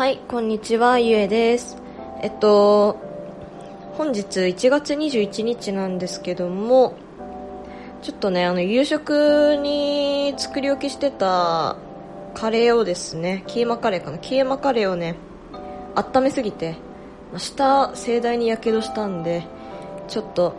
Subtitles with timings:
[0.00, 1.76] はい、こんにちは、ゆえです。
[2.22, 2.96] えっと、
[3.98, 6.94] 本日1月21日なんですけども、
[8.00, 11.76] ちょっとね、あの、夕食に作り置きしてた
[12.32, 15.16] カレーをですね、キーマカレーかな、キーマカレーをね、
[15.94, 16.76] 温めすぎて、
[17.30, 19.44] ま下、盛大に火傷したんで、
[20.08, 20.54] ちょっと、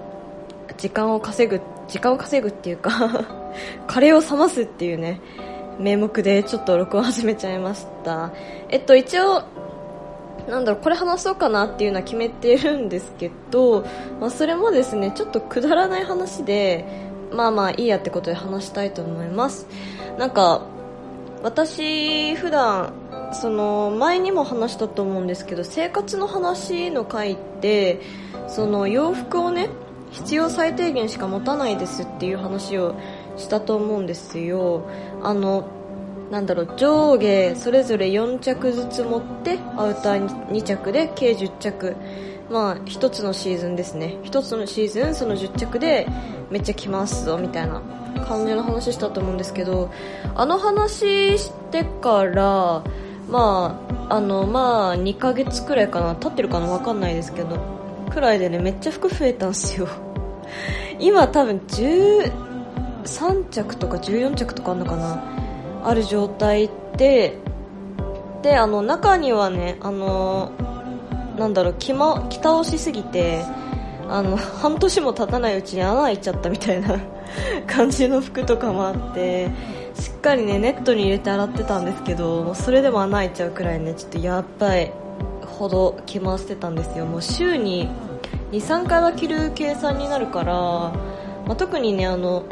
[0.78, 2.92] 時間を稼ぐ、時間を稼ぐっていうか、
[3.88, 5.20] カレーを冷ますっていうね、
[5.82, 8.32] 名目でちょっと録音始めちゃいました。
[8.70, 9.44] えっと、一応、
[10.48, 13.86] なんだろう、これ話そうかなっていうのは決めてるんですけど、
[14.20, 16.86] まあ、それもですね、ちょっとくだらない話で、
[17.32, 19.68] まあまあいいやってことで話したいと思います。
[20.18, 20.64] なんか、
[21.44, 22.94] 私、普段、
[23.34, 28.02] その、前にも話したと思うんですけど、生活の話の回って、
[28.48, 29.70] その、洋服をね、
[30.12, 32.96] 必要最低限しか持たないですっていう話を
[33.38, 34.84] したと思うんですよ。
[35.22, 35.66] あの、
[36.32, 41.96] なんだろう、上下それぞれ4着ずつ持って、アウター2着で計10着。
[42.50, 44.18] まあ、一つのシーズンですね。
[44.24, 46.08] 一つのシーズン、その10着で
[46.50, 47.82] めっちゃ着ますぞ、みたいな
[48.28, 49.90] 感じの話したと思うんですけど、
[50.36, 52.84] あの話してから、
[53.30, 57.58] まあ、あの、まあ、2ヶ月くらいかな、経ってるかなわかんないですけど、
[58.10, 59.88] くらいでね、めっちゃ服増えたんすよ。
[61.00, 62.51] 今多分10
[63.04, 65.24] 3着とか14着とかあるのかな？
[65.84, 67.38] ある状態で、
[68.42, 70.52] で、あの、中にはね、あの、
[71.38, 73.44] なんだろう、着ま、着倒しすぎて、
[74.10, 77.00] あの、 半年も経たないうちに穴開いちゃったみたいな
[77.68, 79.50] 感じの服とかもあって、
[79.96, 84.92] しっかりね、ネットに入れて洗ってたんですけど、それでも穴開いちゃうくらいね、ちょっとやっばい
[85.46, 87.06] ほど着回してたんですよ。
[87.06, 87.90] もう週に
[88.52, 90.92] 2、3回は着る計算になるから、ま
[91.50, 92.44] あ、特にね、あの、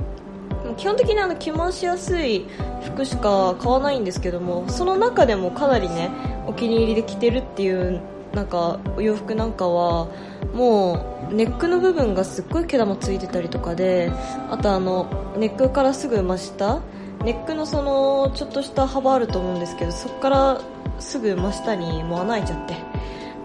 [0.80, 2.46] 基本的にあの着回しやすい
[2.82, 6.10] 服しか買わないんですけどもその中でもかなりね
[6.48, 8.02] お気に入りで着てるっていう
[8.34, 10.08] なんかお洋服なんかは
[10.54, 14.10] もうネックの部分がすっごい毛玉ついてたりとかで
[14.50, 16.82] あとあのネックからすぐ真下
[17.26, 20.62] ネックのそのちょっとした幅あると思うんですけどそこから
[21.00, 22.78] すぐ真下にもう穴開いちゃってっ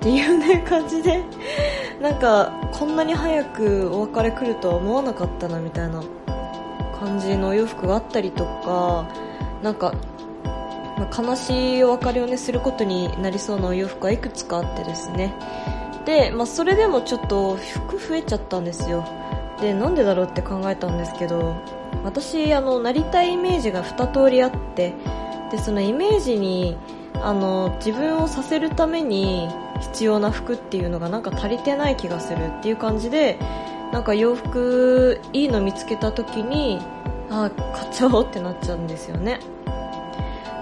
[0.00, 1.24] ていうね感じで
[2.00, 6.00] なんかこんなに早くお別れ来るとは思わなかったなみたいな。
[7.04, 9.06] 感じのお洋服があったりとか
[9.62, 9.94] なんか、
[10.96, 15.34] まあ悲しいお別れをねすることになりそうなお洋服はいくつかあってですね。
[16.06, 19.04] で、まあ、それでもちょっと服増えちゃったんですよ。
[19.60, 21.56] でなんでだろうって考えたんですけど
[22.04, 24.94] 私あのなりたいイメージが2通りあって
[25.50, 26.76] でそのイメージに
[27.14, 29.48] あの自分をさせるために
[29.80, 33.38] 必要な服っていうのがなんか足りてない気がするっていう感じで
[33.94, 36.80] なんか洋服いいの見つけた時に
[37.30, 39.38] あ買っちゃおうってなっちゃうんですよね。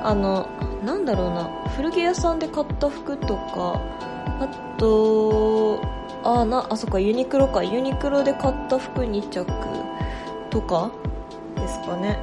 [0.05, 0.47] あの
[0.85, 1.45] なんだろうな
[1.75, 3.81] 古着屋さんで買った服とか
[4.39, 5.81] あと
[6.23, 7.65] あなあそっかユニクロか。
[7.65, 9.47] ユニクロで買った服2着
[10.51, 10.91] とか
[11.57, 12.19] ですかね。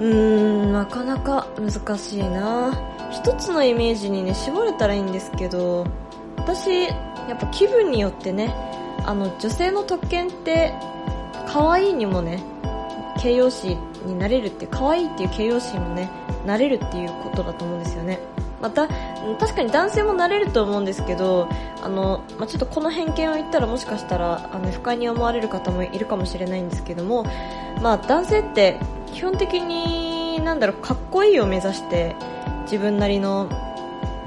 [0.00, 2.72] うーんなかなか難しいな。
[3.12, 5.86] 一つのイメージにね絞れたらいいんですけど
[6.36, 8.67] 私やっぱ気分によってね
[9.08, 10.74] あの女性の特権って
[11.46, 12.44] 可愛いにもね
[13.18, 13.74] 形容詞
[14.04, 16.10] になれるって可愛いっていう形容詞にもね
[16.44, 18.20] なれるっていうことだと思うんですよね。
[18.60, 18.86] また
[19.38, 21.48] 確かに男性もなれると思うんですけど
[21.80, 27.24] あの、まあ、ちょっとこの偏見を言ったらもしかしたらあの不快に思われる方もいるかもしれないんですけども、
[27.80, 28.80] まあ、男性って
[29.14, 32.16] 基本的になんだろうかっこいいを目指して
[32.64, 33.48] 自分なりの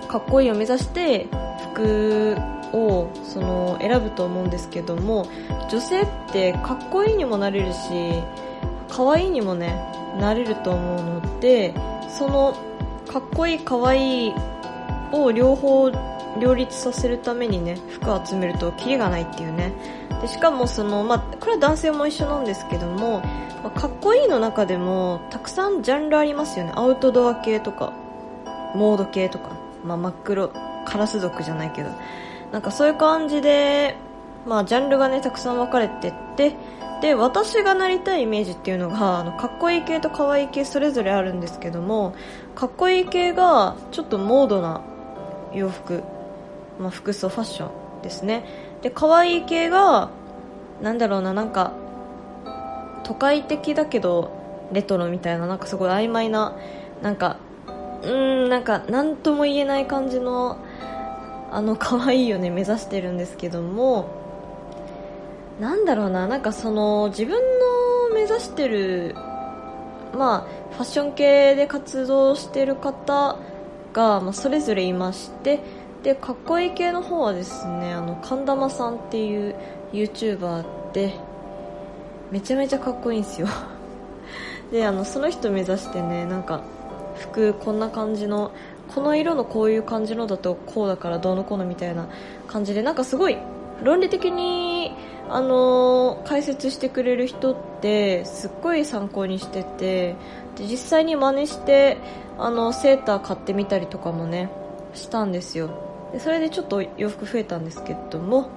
[0.07, 1.27] かっこいいを目指して
[1.73, 2.37] 服
[2.73, 5.27] をその選ぶと思うんですけども
[5.69, 7.79] 女性ってかっこいいにもなれるし
[8.89, 9.79] 可愛いにもね
[10.19, 11.73] なれると思うので
[12.09, 12.57] その
[13.07, 14.33] かっこいい可愛い
[15.11, 15.91] を両方
[16.39, 19.73] 両立させるためにね服を集めるとキリがないっていうね。
[20.21, 23.21] でしかもその、まあ、これは男性も一緒なんですけども、
[23.63, 26.73] まあ、かっこいいの中でもたくさんジャンルありますよね。
[26.75, 27.91] アウトドア系とか
[28.75, 30.49] モード系とか、まあ、真っ黒
[30.85, 31.89] カラス族じゃないけど。
[32.51, 33.95] なんかそういう感じで、
[34.45, 36.55] まあ、ジャンルがねたくさん分かれてって
[37.01, 42.13] で私がなりたいイメージっていうのがあのかっこいい系と可愛い系それぞれあるんですけども
[42.53, 44.81] かっこいい系がちょっとモードな
[45.53, 46.03] 洋服、
[46.79, 48.45] まあ、服装ファッションですね。
[48.81, 50.09] で可愛い系が
[50.81, 51.73] なんだろうななんか
[53.03, 54.31] 都会的だけど
[54.71, 56.55] レトロみたいななんかすごい曖昧な
[57.01, 57.37] なんか
[58.03, 60.57] うーんなんか何とも言えない感じの
[61.51, 64.21] あの可愛いをね目指してるんですけども。
[65.61, 69.13] なんだろうななんかその自分の目指してる
[70.17, 73.37] まあファッション系で活動してる方
[73.93, 75.59] が、まあ、それぞれいまして
[76.01, 79.55] でかっこいい系の方はですねあの神玉さんっていう
[79.93, 81.13] YouTuber で
[82.31, 83.47] めちゃめちゃかっこいいんですよ。
[84.71, 86.61] であのその人目指してねなんか
[87.19, 88.51] 服こんな感じの
[88.93, 92.07] この色のこういう感じのだとこうだからどうのこうのみたいな
[92.47, 93.37] 感じでなんかすごい
[93.83, 94.93] 論理的に、
[95.29, 100.15] あのー、解説してくれる人ってすっごい参考にしてて
[100.55, 101.97] で実際に真似して
[102.37, 104.49] あのセーター買ってみたりとかもね
[104.93, 105.69] したんですよ。
[106.11, 108.49] でそれでちょっと洋服増えたんですけども。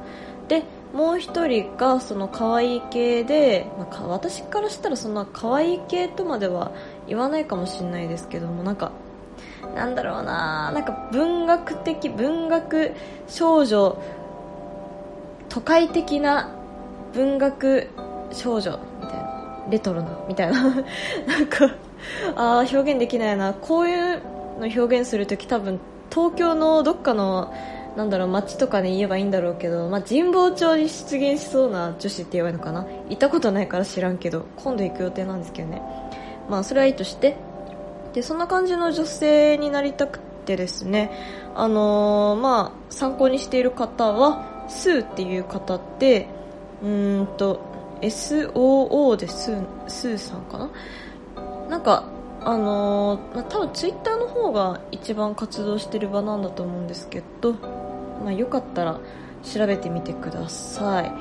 [0.48, 6.70] でもう一人がその可愛い系で、まあ、私からしたらそんな可愛い系とまでは
[7.08, 8.92] 言わないかもしれないですけどもなんか
[9.74, 10.70] なんだろうな。
[10.72, 12.92] なんか文学的文学
[13.28, 13.96] 少女
[15.48, 16.50] 都会的な
[17.12, 17.88] 文学
[18.32, 19.34] 少女みたいな。
[19.70, 20.62] レトロなみたいな。
[21.26, 21.70] なんか
[22.36, 23.54] あ表現できないな。
[23.54, 24.20] こういう
[24.60, 25.80] の表現するとき多分
[26.10, 27.52] 東京のどっかの
[27.96, 32.86] なんだろう街とかで言えばいいんだろうけど、まあ、神保町に出現しそうな女子って言えばいいのかな。
[33.08, 35.82] 行ったことないから知らんけど今度行く予定なんですけどね。
[36.48, 37.36] まあそれはいいとして
[38.14, 41.10] でそんな感じの女性になりたくてですね。
[41.54, 46.28] あのー、まあ参考にしている方はスーっていう方って
[46.82, 47.60] うんと
[48.00, 50.70] SOO でスースーさんかな？
[51.68, 52.04] なんか
[52.44, 57.54] あのー、まあ、多分ツイッターの方が一番活動してる場なんだと思うんですけど、
[58.22, 59.00] まあ、よかったら
[59.42, 61.12] 調べてみてください。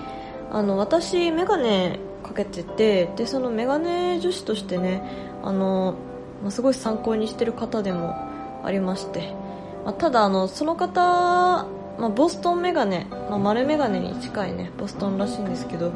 [0.52, 5.02] あの私メガネかけててでそのメガネ女子としてね
[5.42, 5.96] あの、
[6.44, 8.16] まあ、すごい参考にしてる方でも
[8.64, 9.34] ありまして、
[9.86, 15.92] まあ、ただあのその方、まあ、ボストンメガネ、まあ、丸メガネに近いねボストンらしいんですけど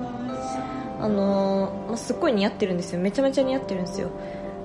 [1.00, 3.00] あのまあ、すっごい似合ってるんですよ。
[3.00, 4.10] めちゃめちゃ似合ってるんですよ。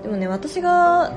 [0.03, 1.13] でもね私が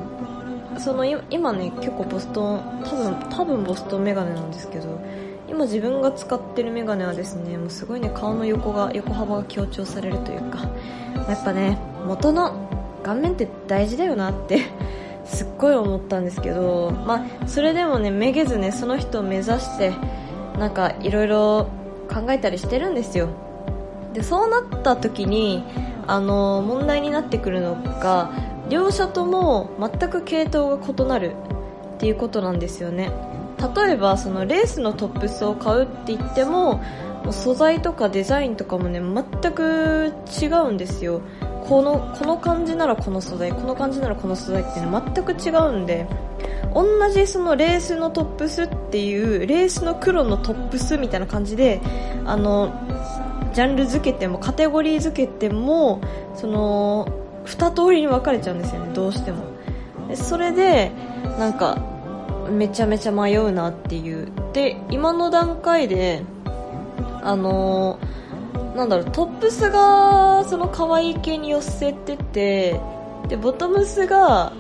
[0.78, 5.00] その今ね結構ボストン多分多分ボストンメガネなんですけど
[5.48, 10.70] 今自分が使ってるメガネはですねもうすごいね顔の横が横幅が強調されるというか
[11.30, 12.65] やっぱね元の
[13.06, 14.62] 顔面って大事だよなって
[15.26, 19.94] すっごい思ったんですけどまあそれでもねめげずねその人を目指して
[20.58, 21.68] なんかいろいろ
[22.12, 23.28] 考えたりしてるんですよ。
[24.14, 25.64] でそうなった時に
[26.08, 28.30] あの問題になってくるのが
[28.70, 31.34] 両者とも全く系統が異なる
[31.96, 33.12] っていうことなんですよね。
[33.76, 36.82] 例えばそのレースのトップスを買うって言っても
[37.32, 41.22] 素材とかデザインとかもね全く違うんですよ。
[41.68, 46.08] このこの感じならこの素材この感じならこの素材っていうのは全く違うんで
[46.74, 51.82] 同じそのレースのトップスっていうレースの黒のトップスみたいな感じで
[52.26, 52.74] あの
[53.54, 56.02] ジャンル付けてもカテゴリー付けても
[56.36, 57.08] その
[57.46, 59.56] 2通りに分かれちゃうんですよねどうしても。
[60.14, 60.92] それで
[61.40, 61.78] なんか
[62.52, 64.32] めちゃめちゃ迷うなっていう。
[64.54, 66.24] で今の段階で
[67.24, 68.25] あのー、
[68.76, 72.80] なんだろうトップスがその可愛い系に寄せてて
[73.30, 74.52] でボトムスが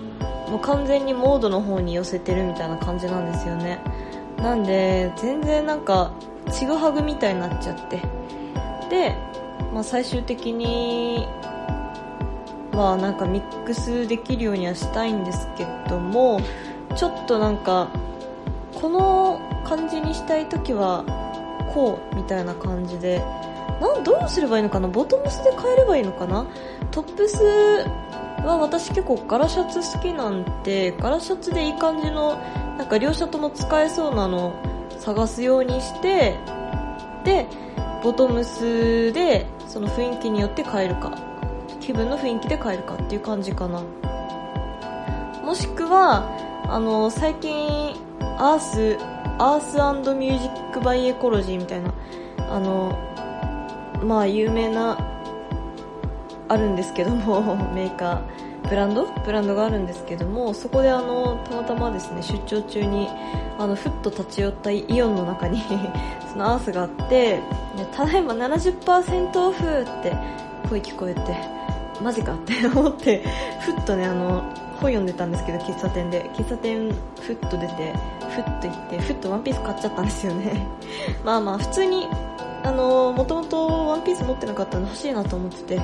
[0.49, 3.79] もう完全にモードの方に寄せてるみたいな感じなんですよね。
[4.37, 6.13] なんで全然なんか
[6.51, 8.01] ちぐはぐみたいになっちゃって。
[8.89, 9.15] で、
[9.73, 11.27] まあ、最終的に
[12.71, 16.39] まあなんかミックスできるようにはしたいんですけども
[16.95, 17.89] ちょっとなんか
[18.73, 21.03] この感じにしたい時は
[21.73, 23.23] こうみたいな感じで
[23.81, 24.87] なんどうすればいいのかな？
[24.87, 26.45] ボトムスで変えればいいのかな？
[26.91, 27.43] トップス
[28.45, 32.37] は私結構柄シャツ好きなんで柄シャツでいい感じの
[32.77, 34.53] なんか両者とも使えそうなの
[34.99, 36.35] 探すようにして
[37.23, 37.47] で
[38.03, 41.17] ボトムスでその雰囲気によって変えるか。
[41.81, 43.83] 気分の雰囲気で変えるかっていう感じかな。
[45.43, 46.27] もしくは
[46.67, 47.95] あの最近
[48.39, 48.97] アース
[49.37, 49.75] アース
[50.15, 51.93] ミュージックバイエコロジーみたいな
[52.49, 52.97] あの
[54.03, 54.97] まあ有名な
[56.47, 59.05] あるんですけども メーカーブランド？
[59.25, 63.07] ブランドがあるんですけどもそこであのたまたまですね出張中に
[63.59, 65.61] あのふっと立ち寄ったイオンの中に
[66.31, 67.39] そのアースがあって
[67.95, 70.15] ただいま70%オフって
[70.69, 71.21] 声聞こえて
[72.01, 73.23] マジかって思って
[73.59, 74.43] ふっとねあの
[74.81, 76.29] 本読んでたんですけど喫茶店で。
[76.33, 77.93] 喫茶店ふっと出て
[78.29, 80.67] ふっと行ってふっとワンピース買っちゃったんですよね。
[81.23, 82.07] まあまあ普通に
[82.65, 85.81] あのもともとワンピース持ってなかったので欲しいなと思ってて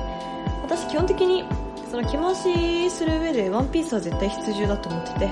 [0.62, 1.44] 私基本的に
[1.90, 5.30] その着回しする上でワンピースは絶対必需だと思ってて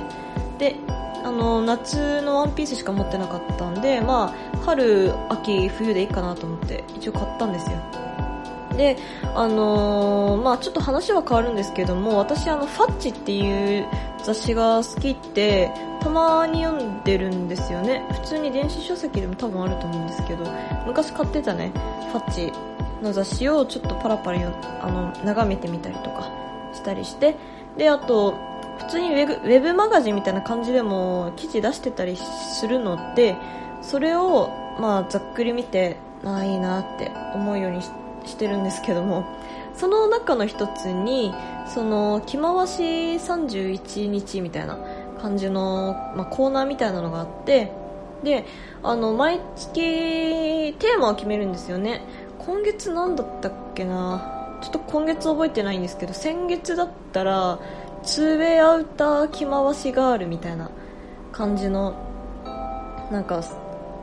[0.58, 0.76] で
[1.24, 7.76] あの夏のワンピースしか持ってなかったんでまあ春秋冬でいいかなと思って一応買ったんですよ。
[8.76, 8.96] で、
[9.34, 13.86] あのー、まあちょっと話は変わるんですけども、私あの、ファッチっていう
[14.24, 18.06] 雑誌が好きって、たまに読んでるんですよね。
[18.12, 20.44] 普通に電子書籍でも多分あると思うんですけど
[20.86, 21.72] 昔買ってたね。
[22.12, 22.52] ファッチ
[23.02, 24.52] の雑誌をちょっとパラパラよ
[24.82, 26.30] あの眺めてみたりとか
[26.72, 27.36] したりして。
[27.76, 28.34] であと
[28.78, 33.36] 普通にウェブウェブマガジンみたいな感じでも記事出してたりするので
[33.82, 39.24] それをまあざっくり見てああいいなって思うようにしてるんですけども
[39.74, 41.32] その中の一つに
[41.66, 42.82] その着回し
[43.16, 44.78] 31日みたいな
[45.20, 47.72] 感じの、まあ、コーナーみたいなのがあって
[48.22, 48.44] で
[48.82, 52.02] あの毎月テーマを決めるんですよね。
[52.38, 54.58] 今月何だったっけな？
[54.62, 57.58] ちょっと今月覚えてないんですけど先月だったら
[58.02, 60.70] ツーウェイアウター着回しガールみたいな
[61.32, 61.94] 感じの
[63.10, 63.42] なんか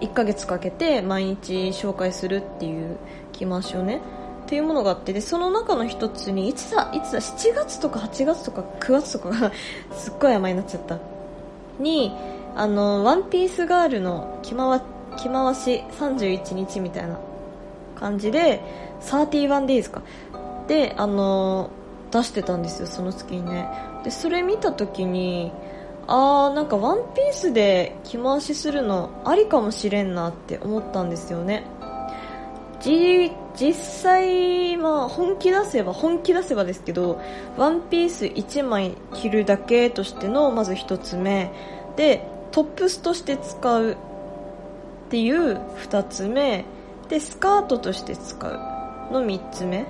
[0.02, 2.98] 1ヶ月かけて毎日紹介するっていう
[3.34, 4.02] 着回しをね
[4.48, 9.51] っていうものがあってでその中の一つにいつだいつだ7月とか8月とか9月とかが
[9.92, 10.98] すっごい甘いになっちゃった。
[11.80, 12.16] に
[12.56, 14.82] あのワンピースガールの着回
[15.18, 17.20] 着回し31日みたいな
[17.96, 18.62] 感じで
[19.01, 20.01] 31 days か。
[20.70, 21.70] であの
[22.12, 23.68] 出してたんですよその月にね。
[24.06, 25.51] でそれ見た時に
[26.08, 31.66] あーなんかワンピースで着回しするのありかもしれんなって思ったんですよね。
[32.79, 37.19] じ実際、まあ、本気出せば本気出せばですけど
[37.57, 41.51] ワンピース1枚着るだけとしてのまず1つ目。
[41.96, 43.96] でトップスとして使うっ
[45.10, 46.65] ていう2つ目。
[47.10, 48.53] でスカートとして使う
[49.12, 49.86] の3つ目。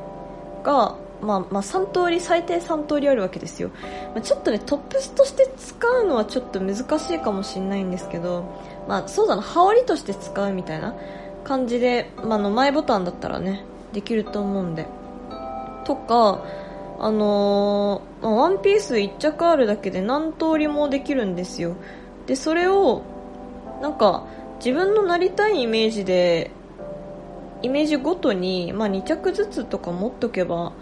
[0.63, 3.71] がまあ、まあ3通り最低3通りあるわけですよ、
[4.13, 8.43] まあ、ちょっとねトップスとして使うのはちょっと難しいかもしれないんですけど、
[8.87, 10.95] まあ、そうだな羽織として使うみたいな。
[11.47, 13.63] 感じで、まあ、の前ボタンだったらね
[13.93, 14.85] できると思うんで。
[15.85, 16.43] とか
[16.99, 21.75] あのー、まあ、ワンピース1着あるだけで何通りもできるんですよ。
[22.25, 23.03] でそれを
[23.81, 24.25] なんか
[24.57, 26.51] 自分のなりたいイメージで
[27.61, 30.73] イメージごとに、まあ、2着ずつとか持っとけば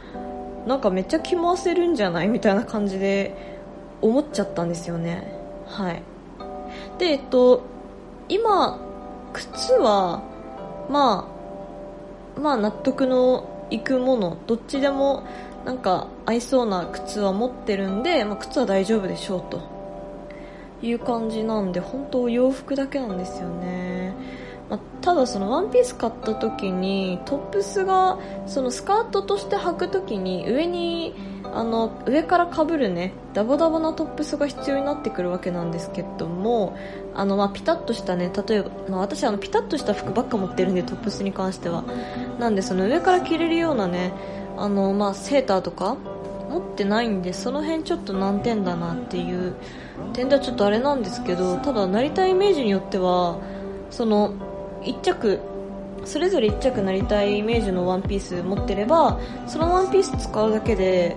[0.66, 2.28] なんかめっちゃ着回せるんじゃない？
[2.28, 3.60] みたいな感じで
[4.02, 5.32] 思っちゃったんですよね。
[5.68, 6.02] はい。
[6.98, 7.62] でえっと
[8.30, 8.80] 今
[9.34, 10.24] 靴は
[10.90, 11.28] ま
[12.38, 15.26] あまあ納得のいくものどっちでも
[15.66, 19.62] なんか合いそうな靴は持ってるんで、まあ、靴は大丈夫でしょうと
[20.82, 24.14] いう感じなんで本当洋服だけなんですよね。
[24.70, 31.14] まあ、ただそのワンピース買った時にトップスがそのスカートとして履く時に上に
[31.56, 36.78] あの上からかぶるねダボダボなトップスが必要になってくるわけなんですけども
[37.16, 41.86] あの、まあ、ピタッとしたね例えば、まあ、私あのピタッとした服ばっか持ってるんでトップスに関しては。
[42.40, 44.12] なんでその上から着れるようなね
[44.58, 45.96] あの、まあ、セーターとか
[46.50, 49.56] 持ってないんでその辺ちょっと難点だなっていう
[50.14, 53.40] 点ではちょっとあれなんですけどただなりたいイメージによっては
[53.90, 54.34] その
[54.84, 55.40] 1着
[56.06, 61.16] それぞれ1着なりたいイメージのワンピース持ってればそのワンピース使うだけで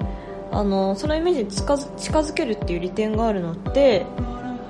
[0.51, 4.07] あのそのイメージに近づ近づけるっていう利点があるのって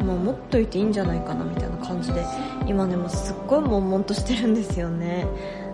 [0.00, 2.25] もう持っといていいんじゃないかなみたいな感じで
[2.66, 5.26] 今ねもすっごい悶々としてるんですよね。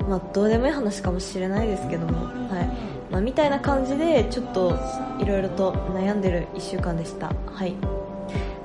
[0.08, 2.25] まあどうでもいい話かもしれないですけども。
[2.25, 2.94] はい。
[3.11, 4.76] まあ、みたいな感じでちょっと
[5.20, 7.30] いろいろと悩んでる1週間でした。
[7.46, 7.75] はい。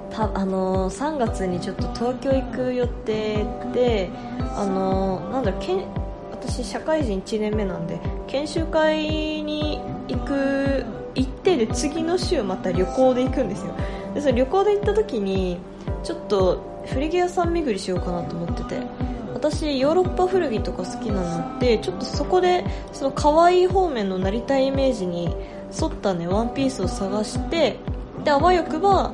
[0.10, 4.10] たあのー、3月にちょっと東京行く予定で、
[4.55, 5.86] あのー、なんだけ
[6.31, 10.86] 私、社会人1年目なんで研修会に行く
[11.16, 13.74] 行ってで次の週また旅行で行くんですよ。
[14.13, 15.58] でその旅行で行った時に
[16.04, 19.10] ちょっと古着屋さん巡りしようかなと思ってて。
[19.39, 25.34] 私ヨーロッパ古着とか好きなのでちょっとそこでその可愛い方面のなりたいイメージに
[25.82, 27.78] 沿ったねワンピースを探して
[28.25, 29.13] であわよくば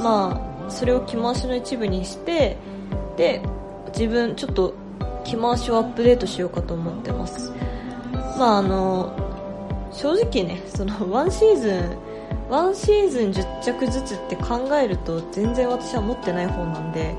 [0.00, 2.56] まあそれを着回しの一部にして
[3.16, 3.42] で
[3.88, 4.74] 自分ちょっと
[5.24, 7.52] 着回しをアップデートしようかと思ってます。
[8.38, 9.12] まああの
[9.94, 11.98] 正直ねそのワンシーズン
[12.50, 17.14] ワンシーズン10着ずつって考えると全然私は持ってない方なんで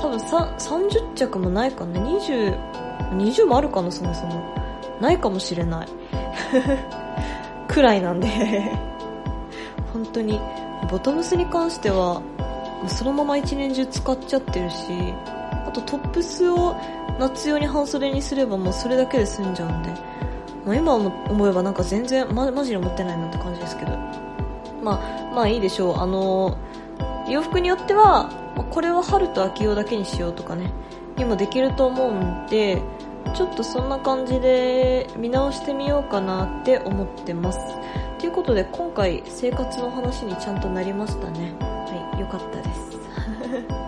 [0.00, 2.78] 多分30着もないかな2020
[3.12, 4.54] 20もあるかなそもそも
[5.00, 5.88] ないかもしれない。
[7.68, 8.28] くらいなんで。
[9.92, 10.40] 本当に
[10.90, 12.20] ボトムスに関しては
[12.86, 14.76] そのまま一年中使っちゃってるし
[15.66, 16.76] あとトップスを
[17.18, 19.90] 夏用に半袖にすればもうそれだけで済んじゃうんで、
[20.68, 23.92] まあ、今思えばなんか全然まマジで持ってないなって感じですけど。
[24.82, 25.98] まあまあいいでしょう。
[25.98, 26.58] あの
[27.28, 28.30] 洋服によっては
[28.70, 30.70] これは春と秋用だけにしようとかね。
[31.16, 32.80] にもできると思うんで
[33.34, 37.58] ちょっとそんな感じで見直してみようかなって思ってます。
[38.18, 41.54] ということで今回生活の話にちゃんとなりましたね。
[41.60, 43.87] はい良かったです。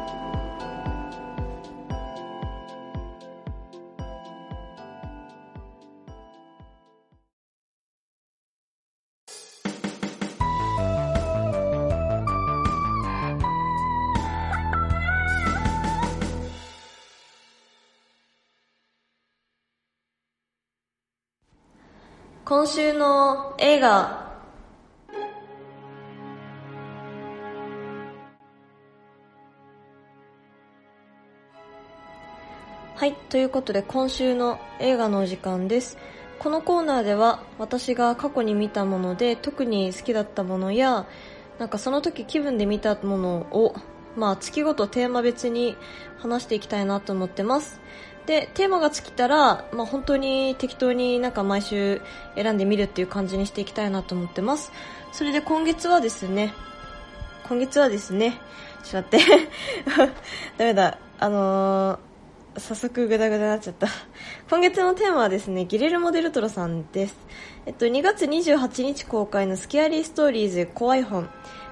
[22.50, 24.34] 今週の映画
[32.96, 35.96] はい、ということで今週の映画のお時間です。
[36.40, 41.06] このコーナーでは私が過去に見たもので特に好きだったものや
[41.60, 43.76] なんかその時気分で見たものを
[44.16, 45.76] まあ月ごとテーマ別に
[46.18, 47.80] 話していきたいなと思ってます。
[48.26, 52.00] で、テーマが尽きたら、まあ本当に適当になんか毎週
[52.34, 54.72] 選んでみるっていう感じにしていきたいなと思ってます。
[55.12, 56.52] それで今月はですね、
[57.48, 58.40] 今月はですね、
[58.84, 59.48] ちょっと待って。
[60.58, 60.98] ダメだ。
[61.18, 63.88] あのー、早速グダグダになっちゃった。
[64.48, 67.16] 今月のテーマはですね、ギレルモ・デルトロさんです。
[67.66, 71.28] えっと、2月28日公開のスキアリーストーリーズ怖い本、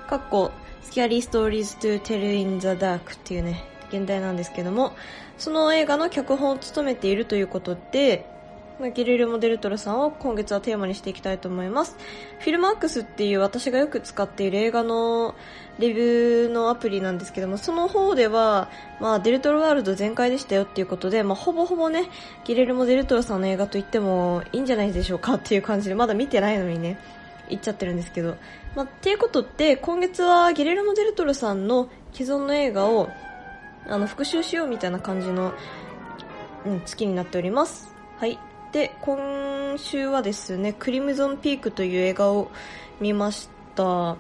[0.08, 0.50] かっこ、
[0.82, 4.94] スキアリーストーリーズ to tell in the dark っていうね、現代なんですけども、
[5.38, 8.26] その映画の脚本を務めているということで、
[8.78, 11.96] まあ、ギレルモ・デルトロさんを今月はテーマにしていきたいと思います。
[12.38, 15.34] フィルマークスっていう私がよく使っている映画の
[15.80, 18.68] レビューのアプリなんですけども、その方では、
[19.00, 22.08] まあ、デルトロワールド全開でしたよっていうことで、まあ、ほぼほぼね、
[22.44, 26.98] ギレルモ・デルトロさんの映画と言ってもいいんじゃないでしょうかっていう感じで、まだ見てないのにね、
[27.48, 28.36] 言っちゃってるんですけど。
[28.76, 33.08] まあ、っていうことで、今月はギレルモ・デルトロさんの既存の映画を、
[33.88, 35.52] あの、復習しようみたいな感じの、
[36.66, 37.94] うん、月になっております。
[38.18, 38.38] はい。
[38.72, 42.50] で、今週はですね、クリムゾンピークという映画を
[43.00, 44.16] 見ました。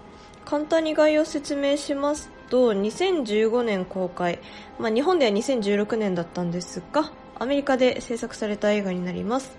[0.46, 4.38] 簡単に概要を説明しますと、2015年公開。
[4.78, 9.56] まあ、日本では2016年だったんですが、アメリカで制作された映画になります。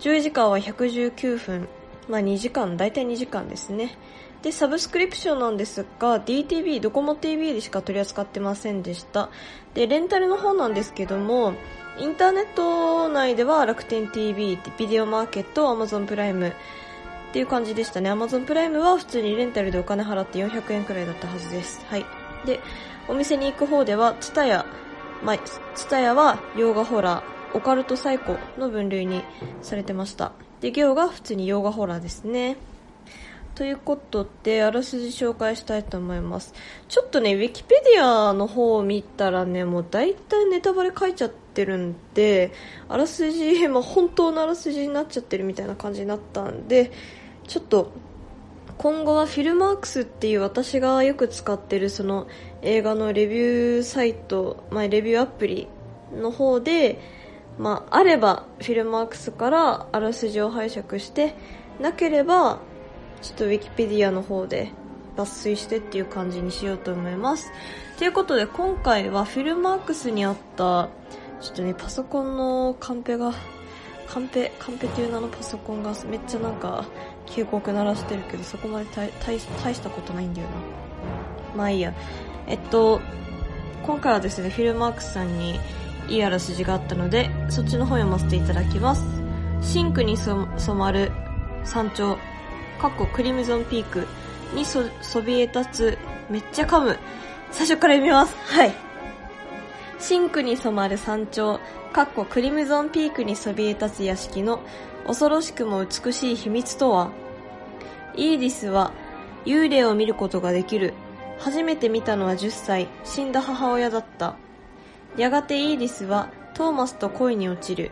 [0.00, 1.68] 上映時間は119分。
[2.08, 3.96] まあ、2時間、大体2時間ですね。
[4.42, 9.30] で、サブスクリプションなんですが、DTV、ドコモ TV でしか取り扱ってませんでした。
[9.74, 11.54] で、レンタルの方なんですけども、
[11.98, 16.52] インターネット内では楽天 TV、ビデオマーケット、Amazon プライムっ
[17.32, 18.12] ていう感じでしたね。
[18.12, 21.84] Amazon プライムは普通にレンタルでお金払って400円くらいだったはずです。
[21.88, 22.04] はい。
[22.44, 22.60] で、
[23.08, 24.66] お店に行く方では、ツタヤ、
[25.22, 25.38] まあ、
[25.74, 29.22] ツタヤは洋画ホラー、オカルトサイコの分類に
[29.62, 30.32] されてました。
[30.60, 32.56] で、行が普通に洋画ホラーですね。
[33.56, 36.52] ということで、あらすじ紹介したいと思います。
[36.88, 42.52] ちょっとね、ウィキペディアの方を見たらね、もう大体ネタバレ書いちゃってるんで、
[42.86, 46.92] あらすじ、 まあ、本当のあらすじになっちゃってるみたいな感じになったんで、
[47.46, 47.92] ちょっと、
[48.76, 52.26] 今後はフィルマークスっていう私がよく使ってるその
[52.60, 55.66] 映画のレビューサイト、まあ、レビューアプリ
[56.14, 57.00] の方で、
[57.58, 61.34] まあ、あればフィルマークスからあらすじを拝借して、
[61.80, 62.60] なければ
[63.26, 64.70] ちょっとウィキペディアの方で
[65.16, 67.50] 抜粋してっていう感じにしようと思います。
[67.98, 70.90] ということで今回はフィルマークスにあった、
[71.40, 73.32] ちょっとね、パソコンのカンペが、
[74.06, 76.84] カンペ、カンペっていう名のパソコンがめっちゃなんか
[77.26, 78.86] 警告鳴らしてるけどそこまで
[79.26, 80.54] 大したことないんだよな。
[81.56, 81.92] まあいいや。
[82.46, 83.00] えっと、
[83.84, 85.58] 今回はですね、フィルマークスさんに
[86.08, 89.02] いいあらすじがあったので、そっちの方読ませていただきます。
[89.62, 90.46] 深紅に染
[90.78, 91.10] まる
[91.64, 92.18] 山頂
[92.80, 94.06] かっこクリムゾンピーク
[94.54, 95.98] にそ、そびえ立つ、
[96.30, 96.98] めっちゃ噛む。
[97.50, 98.36] 最初から読みます。
[98.36, 98.74] はい。
[99.98, 101.58] 深紅に染まる山頂、
[101.92, 104.60] かっこクリムゾンピークにそびえ立つ屋敷の
[105.06, 107.10] 恐ろしくも美しい秘密とは？
[108.14, 108.92] イーディスは
[109.46, 110.92] 幽霊を見ることができる。
[111.38, 114.36] 初めて見たのは10歳、死んだ母親だった。
[115.16, 117.90] やがてイーディスはトーマスと恋に落ちる。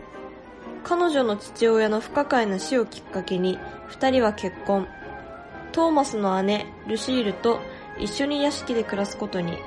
[0.87, 4.87] 彼女の父親の不可解な死をきっかけに二人は結婚。
[5.71, 7.59] トーマスの姉、ルシールと
[7.99, 9.57] 一緒に屋敷で暮らすことに。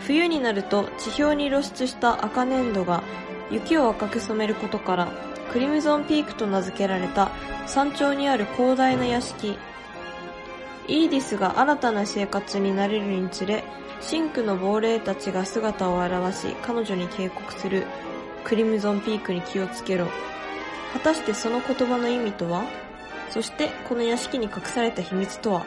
[0.00, 3.02] 冬になると地表に露出した赤粘土が
[3.50, 5.08] 雪を赤く染めることから
[5.50, 7.30] クリムゾンピークと名付けられた
[7.66, 9.56] 山頂にある広大な屋敷。
[10.86, 13.64] イーディスが新たな生活に慣れるにつれ、
[14.02, 17.86] シンクの亡霊たちが姿を現し彼女に警告する。
[18.44, 20.06] クリムゾンピークに気をつけろ。
[20.92, 22.64] 果たしてその言葉の意味とは？
[23.30, 25.66] そしてこの屋敷に隠された秘密とは？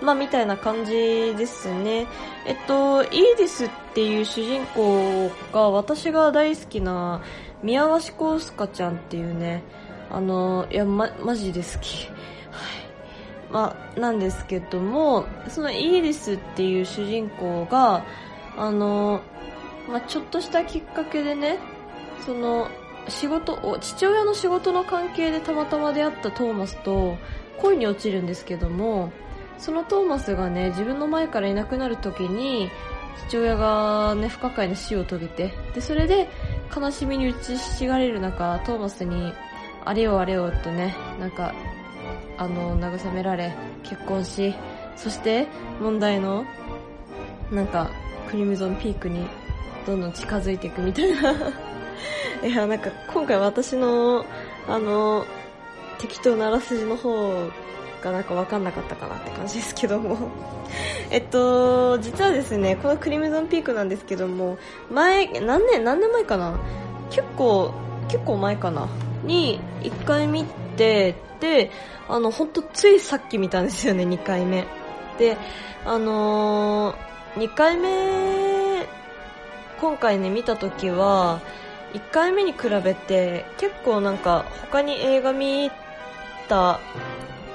[0.00, 0.92] まあみたいな感じ
[1.36, 2.06] ですね。
[2.46, 7.22] えっと、イーディスっていう主人公が私が大好きな
[7.62, 9.62] 宮鷲コースカちゃんっていうね、
[10.10, 12.06] あの、いや、ま、マジで好き。
[12.06, 12.16] はい。
[13.50, 18.04] まあ、なんですけどもそのイギリスっていう主人公が
[18.56, 19.20] あの、
[19.88, 21.58] まあ、ちょっとしたきっかけでね
[22.24, 22.68] その
[23.08, 27.16] 仕事を父親の仕事の関係でたまたま出会ったトーマスと
[27.58, 29.12] 恋に落ちるんですけども
[29.58, 32.70] そのトーマスがね自分の前からいなくなる時に
[33.28, 36.28] 父親がね不可解な死を遂げてでそれで
[36.74, 39.32] 悲しみに打ちひしがれる中トーマスに
[39.84, 41.54] あれよあれよとねなんか
[42.38, 44.54] あの慰められ結婚し
[44.96, 45.46] そして
[45.80, 46.44] 問題の
[47.50, 47.90] なんか
[48.30, 49.26] クリムゾンピークに
[49.86, 51.32] どんどん近づいていくみたいな。
[52.46, 54.24] いやなんか今回私の
[54.68, 55.26] あの
[55.98, 57.50] 適当なあらすじの方
[58.02, 60.16] がなんか分かんなかったかなって感じですけども。
[61.10, 64.58] えっと実はですねこのクリムゾンピークなんですけども
[64.90, 66.54] 前何年何年前かな？
[67.10, 67.72] 結構
[68.08, 68.88] 結構前かな？
[69.24, 70.44] に1回見
[70.76, 71.70] てで
[72.08, 74.66] あの本当ついさっき見たんですよね2回目。
[75.18, 75.36] で
[75.84, 78.59] あのー、2回目
[79.80, 81.40] 今回ね見た時は
[81.94, 85.70] 1回目に比べて結構なんか他に映画見
[86.48, 86.80] た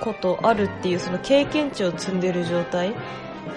[0.01, 2.93] ことあるっていうその経験値を積んでる状態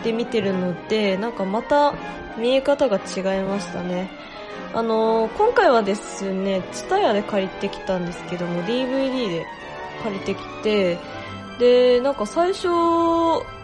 [0.05, 1.95] で見てるのでなんかまた
[2.37, 4.11] 見え方が違いましたね。
[4.75, 9.47] あのー、今回はですね TSUTAYA で借りてきたんですけども DVD で
[10.03, 10.99] 借りてきて
[11.59, 12.69] でなんか最初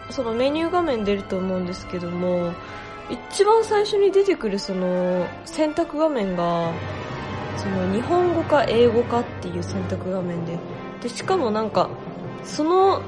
[0.09, 2.53] そのメニュー画面出ると思うんですけども
[3.09, 6.71] 一番最初に出てくるその選択画面が
[7.57, 10.57] その日本語か英語かっていう選択画面で
[11.01, 11.89] でしかもなんか
[12.43, 13.01] その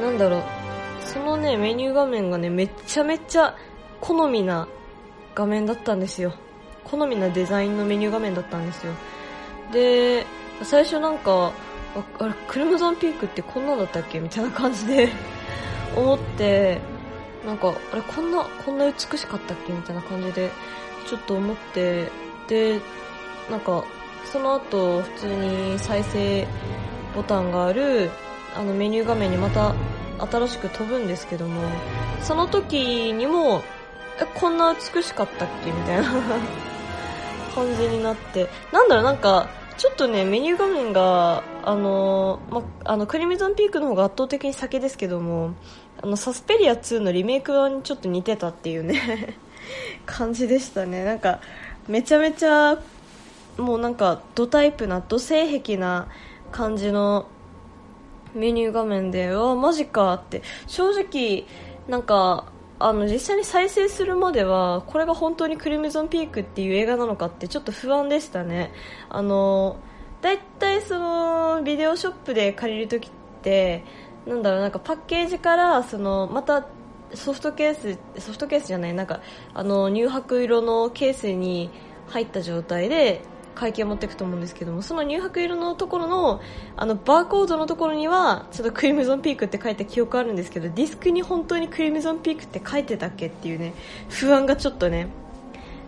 [0.00, 0.42] なんだろう
[1.00, 3.56] そのねメニュー画面がねめちゃめちゃ
[4.00, 4.66] 好みな
[5.34, 6.34] 画面だったんですよ。
[6.84, 8.92] 好みなデザインのメニュー画面だったんですよ。
[9.72, 10.26] で
[10.62, 11.52] 最初なんか
[12.18, 14.20] あれクルムゾンピークってこんなだったっけ？
[14.20, 15.08] みたいな感じで
[15.96, 16.80] 思って
[17.44, 20.50] なんかあれこんなこんな美しかったっけみたいな感じで
[21.06, 22.10] ちょっと思って
[22.48, 22.80] で
[23.50, 23.84] なんか
[24.24, 26.46] その後普通に再生
[27.14, 28.10] ボタンがある
[28.56, 29.74] あのメニュー画面にまた
[30.18, 31.60] 新しく飛ぶんですけども
[32.22, 33.62] その時にも
[34.20, 36.10] えこんな美しかったっけみたいな
[37.54, 38.48] 感じになって。
[38.72, 45.54] なんだろうなんかちょっとねメニュー画面があのまあのクリミゾンピークの方が圧倒的に先ですけども
[46.04, 49.38] あのサスペリア2のリメイク版にちょっと似てたっていうね
[50.04, 51.02] 感じでしたね。
[51.02, 51.40] なんか
[51.88, 52.78] めちゃめちゃ
[53.56, 56.08] もうなんかドタイプなド性癖な
[56.52, 57.24] 感じの
[58.34, 60.42] メニュー画面でうわマジかって。
[60.66, 61.46] 正直
[61.88, 68.74] なんかあの実際に再生するまではこれが本当にクリムゾンピークっていう映画なのかってちょっと不安でしたね。
[69.08, 69.76] あの
[70.20, 73.84] だいたいそのビデオショップで借りるときって
[74.26, 76.66] なんだろうなんかパッケージからそのまた
[77.14, 79.20] ソフトケースソフトケースじゃないなんか
[79.52, 81.70] あの乳白色のケースに
[82.08, 83.22] 入った状態で
[83.54, 86.40] 会計を持っていくと思うんですけどもその乳白色のところの
[86.76, 93.74] あのバーコードのところにはちょっとクリムゾンピークって書いた記憶あるんですけどディスクに本当にクリムゾンピークって書いてたっけっていうね
[94.10, 95.08] 不安がちょっとね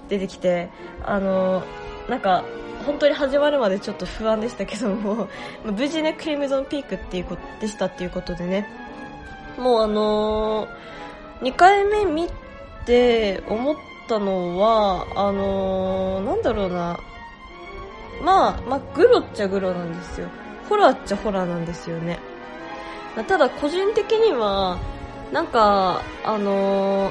[0.09, 0.71] 出てきて
[1.03, 1.65] あの
[2.09, 2.45] なんか
[2.87, 5.29] 本当に始まるまでちょっと不安でしたけども
[5.65, 8.67] 無事ねクリムゾンピークっていうことでしたっていうことでね
[9.59, 12.29] もうあのー、2回目見
[12.85, 13.77] て思っ
[14.09, 16.99] たのはあのー、なんだろうな
[18.23, 20.29] まあ、まあ、グロっちゃグロなんですよ。
[20.69, 22.19] ホラーっちゃホラーなんですよね。
[23.29, 24.79] ただ、個人的には、
[25.33, 27.11] なんか、あの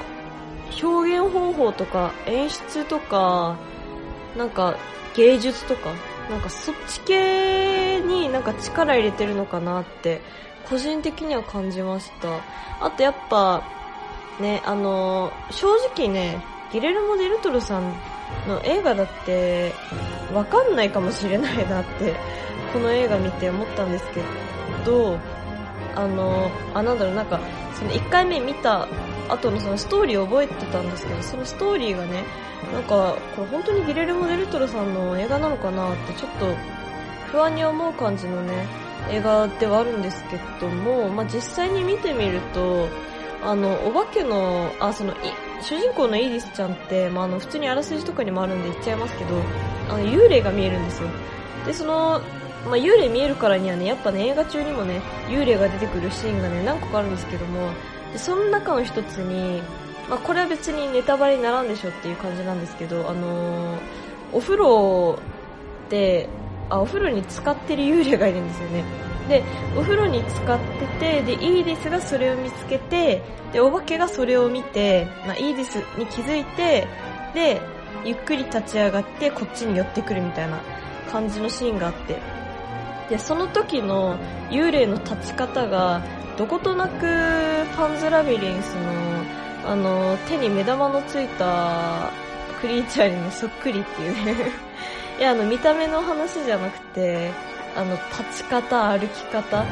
[0.71, 3.57] ー、表現方法とか演出とか、
[4.37, 4.75] なんか
[5.15, 5.93] 芸術とか、
[6.29, 10.21] なんかそっち系になんか力入れてるのかなって、
[10.69, 12.39] 個人的には感じました。
[12.85, 13.63] あとやっぱ、
[14.39, 17.93] ね、あのー、正直ね、ギレルモ・デルトルさん
[18.47, 19.73] の映画だって
[20.33, 22.13] 分かんないかもしれないなって
[22.73, 24.21] この映画見て思ったんですけ
[24.85, 25.17] ど
[25.95, 27.39] あのあなんだろうなんか
[27.73, 28.87] その1回目見た
[29.29, 32.23] 後のそのストーリーを覚えてたんですけどそのストーリーがね
[32.73, 36.55] なんかこれ本当にギレルモ・デルトロさんの映画なのかなってちょっと
[37.31, 38.67] 不安に思う感じのね
[39.09, 42.87] 映画ではあるんですけども、まあ、実際に見てみると
[43.43, 45.13] あのお化けのあその
[45.61, 49.39] 主人公のイーディスちゃんって、まあ、あの普通にあらすじとかにもあるんで言っちゃいますけど
[49.89, 51.09] あの幽霊が見えるんですよ。
[51.65, 52.21] でその、
[52.65, 57.69] まあ、幽霊見えるからにはねやっぱね映画中にもね幽霊が出てくるシーンがね何個かあるんですけども
[58.17, 59.61] その中の一つに、
[60.09, 63.79] まあ、これは別にネタバレにならんでしょっていう感じなんですけどあのー、
[64.33, 65.19] お風呂
[65.89, 66.29] で
[66.69, 68.83] あお風呂に使ってる幽霊がいるんですよね。
[69.29, 69.43] で
[69.75, 70.59] お風呂に浸かっ
[70.99, 73.23] ててでイーディスがそれを見つけて
[73.53, 76.87] でお化けがそれを見て、まあ、イーディスに気づいて
[77.33, 77.59] で
[78.03, 80.59] ゆっくり立ち上がってこっちに寄ってくるみたいな
[81.11, 82.34] 感じのシーンがあって。
[83.09, 84.17] でその時の
[84.49, 86.01] 幽霊の立ち方が
[86.37, 87.05] どことなく
[87.75, 92.11] パンズラビリンスのあの手に目玉のついた
[92.61, 94.51] クリーチャーに、そっくりっていうね。
[95.17, 97.31] いやあの見た目の話じゃなくて
[97.75, 99.63] あの立ち方歩き方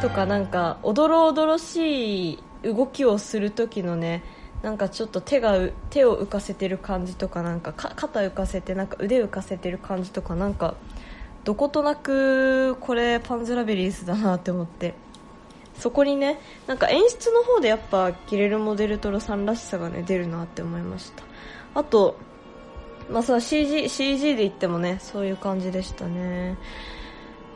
[0.00, 4.22] とかなんかおどろおどろしい動きをする時のね
[4.62, 5.58] なんかちょっと手が
[5.90, 10.74] 手を浮かせてる感じとかなんか肩浮かせてなんか腕浮かせてる感じとかなんか
[11.44, 14.94] どことなくこれパンズラベリーズだなって思って。
[15.78, 21.24] そこにねなんか演出の方でやっぱギレルモ・デルトロさんらしさがね出るなって思いました。
[21.74, 22.16] あと
[23.10, 26.56] まあ、CG, CG で言ってもねそういう感じでしたね。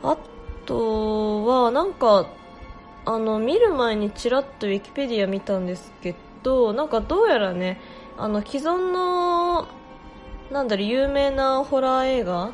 [0.03, 0.17] あ
[0.65, 2.27] とはなんか
[3.05, 7.79] あの見る前にちらっとウィキペディア見たんですけどなんかどうやらね
[8.17, 9.67] あの既存の
[10.51, 12.51] なんだろ有名なホラー映画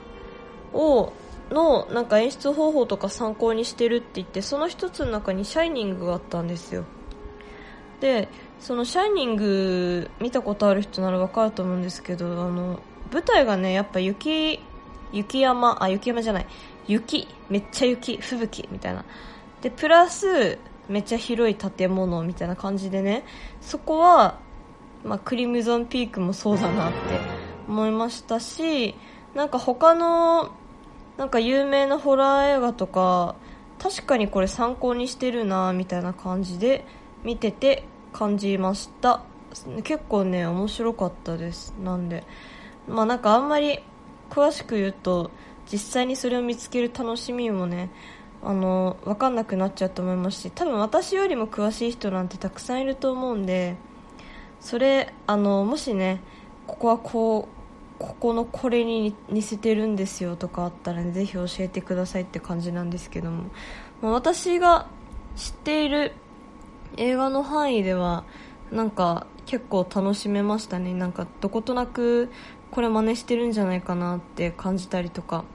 [0.74, 1.14] を
[1.52, 6.86] のなんか演出方法とか参考にしてるって言ってその一つの中に「シャイニング」があったんですよ。
[8.00, 8.28] で
[8.60, 12.80] その「シャイニング」見たことある人ならわかると思うんですけどあの
[13.12, 14.60] 舞台がねやっぱ雪
[15.12, 16.48] 雪山あ雪山じゃない。
[16.88, 19.06] 雪めっちゃ雪吹雪みたいな。
[19.62, 20.58] でプラス
[20.90, 23.24] めっちゃ広い建物みたいな感じでね
[23.62, 24.40] そこは、
[25.06, 26.98] まあ、クリムゾンピークもそうだなって
[27.70, 28.96] 思いましたし
[29.34, 30.52] なんか他の
[31.18, 33.36] なんか有名なホラー映画とか
[33.80, 36.86] 確かにこれ参考にしてるなみたいな感じで
[37.24, 39.24] 見てて感じました。
[39.84, 41.74] 結構ね面白かったです。
[41.84, 42.24] なんで。
[42.88, 43.80] まあなんかあんまり
[44.30, 45.32] 詳しく言うと
[45.72, 47.92] 実際にそれを見つける楽しみもね
[48.42, 53.76] あの分かんなくなっちゃうと思いますし多分私よりも詳しい人なんてたくさんいると思うんで
[54.60, 56.22] それあのもしね
[56.68, 57.63] ここはこう
[58.04, 63.46] ここのこれに似せてるんですよとかあったら、ね、ぜひ教えてくださいって感じなんですけども、
[64.02, 64.88] まあ、私が
[65.38, 66.12] 知っている
[66.98, 68.26] 映画の範囲では
[68.72, 70.94] なんか結構楽しめましたね。
[70.94, 72.30] なんかどことなく
[72.72, 75.46] これ真似してるんじゃないかなって感じたりとか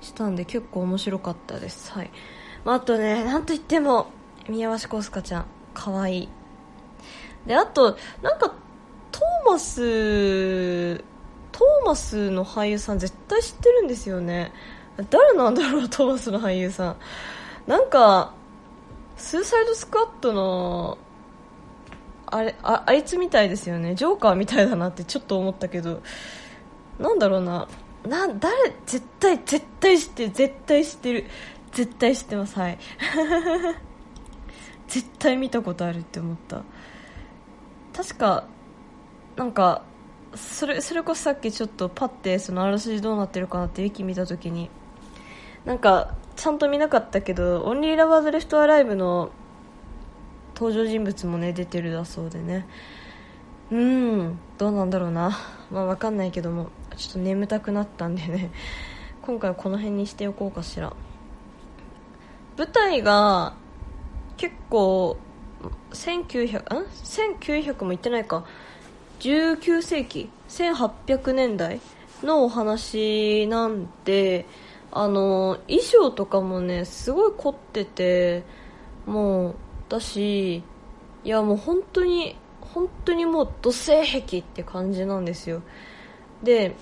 [0.00, 1.92] したんで結構面白かったです。
[1.92, 2.10] はい、
[2.64, 4.06] まあ、あとねなんといっても
[4.48, 5.46] 宮橋浩介ちゃん。
[5.74, 6.28] 可愛い。
[7.46, 8.54] であとなんか
[9.10, 11.02] トーマス
[11.58, 14.52] トーマスの俳優さん絶対知ってるんですよね。
[15.10, 16.96] 誰なんだろうトーマスの俳優さん。
[17.66, 18.32] なんか
[19.16, 20.98] スーサイドスクワットの
[22.26, 23.96] あれああいつみたいですよね。
[23.96, 26.00] ジョーカーみたいだなってちょっと思ったけど。
[27.00, 27.66] なんだろうな。
[28.06, 28.54] な誰
[28.86, 30.30] 絶対絶対知ってる。
[30.30, 31.24] 絶対知ってる。
[31.72, 32.56] 絶対知ってます。
[32.56, 32.78] はい。
[34.86, 36.62] 絶対見たことあるって思った。
[37.92, 38.44] 確か
[39.34, 39.82] なんか
[40.34, 44.70] それそれこそさっきちょっとパッてそのあらすじどうなってるかなってウィキ見た時に。
[45.64, 49.30] なんかちゃんと見なかったけど「オンリー・ラバーズ・レフト・アライブ」の
[50.54, 52.66] 登場人物もね出てるだそうでね。
[53.70, 55.38] うんどうなんだろうな。
[55.70, 58.50] まあ分かんないけどもちょっと眠たくなったんでね。
[59.22, 60.94] 今回はこの辺にしておこうかしら。
[62.56, 63.54] 舞台が
[64.36, 65.18] 結構
[65.90, 68.44] 1900ん？1900も言ってないか。
[69.20, 71.80] 19世紀1800年代
[72.22, 74.46] のお話なんで
[74.90, 78.44] あの衣装とかもねすごい凝ってて
[79.06, 79.54] もう
[79.88, 80.62] だしい
[81.28, 85.62] やもう本当に本当にもう土星壁って感じなんですよ。
[86.42, 86.74] で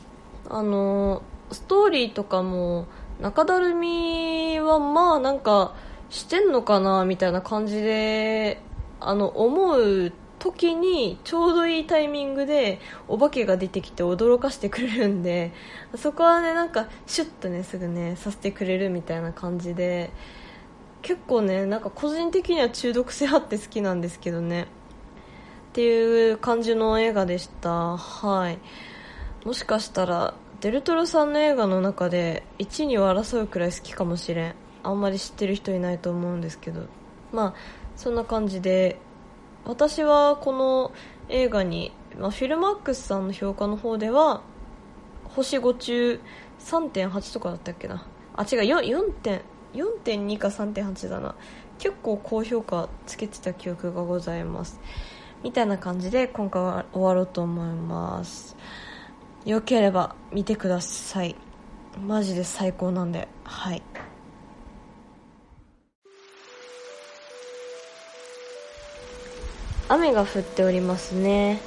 [0.48, 2.86] あのストーリーとかも
[3.20, 5.74] 中だるみはまあなんか
[6.10, 8.60] してんのかなみたいな感じで
[9.00, 10.12] あの思う
[10.46, 12.78] 時にちょうどいいタイミングで
[13.08, 15.52] お化けが出てきて驚かしてくれるんで
[15.96, 20.10] そこはねなんかシュッとねすぐねさせてくれるみたいな感じで
[21.02, 24.62] 結構ねなんか個人的には中毒性あって好きなんですけどね。
[24.62, 24.66] っ
[25.72, 27.98] ていう感じの映画でした。
[27.98, 28.58] はい。
[29.44, 34.54] もしかしたらデルトロさんの映画の中で1、2を争うくらい好きかもしれん。
[34.82, 36.86] あんまり知ってる人いないと思うんですけど。
[37.32, 37.54] まあ
[37.94, 38.98] そんな感じで
[39.66, 40.92] 私はこの
[41.28, 44.42] 映画に、まあ、フィルマックスさんの評価の方では
[45.24, 46.20] 星5中
[46.60, 48.06] 3.8とかだったっけな。
[48.34, 48.80] あ違う 4.
[49.22, 49.42] 4.
[49.74, 51.34] 4.2か3.8だな。
[51.78, 54.80] 結構高評価つけてた記憶がございます。
[55.42, 58.56] みたいな感じで今回は終わろうと思います。
[59.44, 61.36] よければ見てください。
[62.06, 63.28] マジで最高なんで。
[63.44, 63.82] はい。
[69.88, 71.60] 雨が降っておりますね。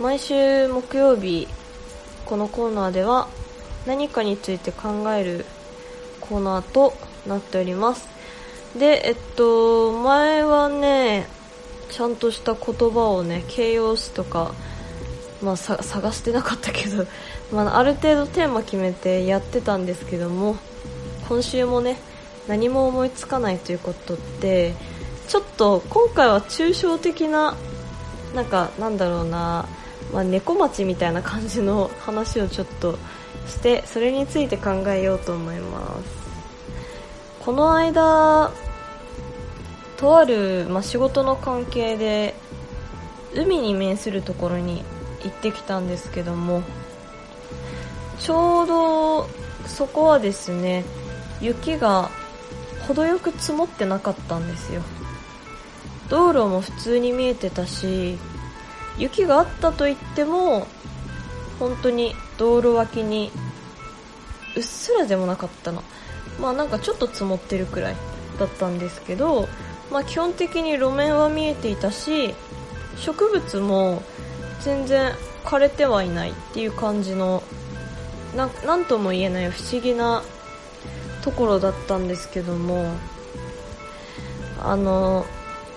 [0.00, 1.48] 毎週木曜日
[2.26, 3.28] このコーナーでは
[3.86, 5.46] 何かについて考える
[6.20, 6.94] コーナーと
[7.26, 8.08] なっております。
[8.78, 11.26] でえっと前はね
[11.90, 14.52] ちゃんとした言葉をね形容詞とか
[15.42, 17.06] まあ、探してなかったけど、
[17.52, 20.56] まあ、ある程度テーマ決めてやってたんですけども
[21.28, 21.98] 今週もね
[22.48, 24.74] 何も思いつかないということって
[25.28, 27.56] ちょっと今回は抽象的な
[28.34, 29.66] なんかなんだろうな、
[30.12, 32.98] まあ、猫町みたいな感じの話をちょっと
[33.48, 36.26] してそれについて考えようと思います。
[37.40, 38.50] この間
[39.96, 42.34] とある、まあ、仕事の関係で
[43.34, 44.82] 海に面するところに
[45.22, 46.62] 行ってきたんですけども
[48.18, 49.28] ちょうど
[49.66, 50.84] そこはですね
[51.40, 52.10] 雪が
[52.86, 54.82] 程よく積もってなかったんですよ。
[56.08, 58.18] 道路も普通に見えてたし
[58.98, 60.66] 雪があったといっても
[61.58, 63.30] 本当に道路脇に
[64.56, 65.82] うっすらでもなかったの。
[66.40, 67.96] まあなんかちょっと積もってるくらい
[68.38, 69.48] だったんですけど
[69.90, 72.34] まあ基本的に路面は見えていたし
[72.98, 74.02] 植物も
[74.60, 75.12] 全然
[75.44, 77.42] 枯れてはいないっていう感じの
[78.36, 80.22] ななんとも言えない不思議な
[81.22, 82.92] ところだったんですけども
[84.62, 85.24] あの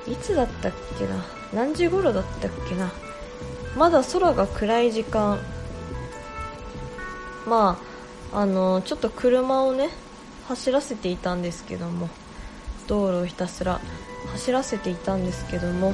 [0.10, 1.24] いつだったっけな？
[1.54, 2.92] 何時頃だったっけな？
[3.78, 5.40] まだ空が暗い時間。
[7.48, 7.80] ま
[8.32, 9.90] ああのちょっと車をね
[10.48, 12.10] 走らせていたんですけども。
[12.88, 13.80] 道路をひたすら
[14.32, 15.94] 走らせていたんですけども。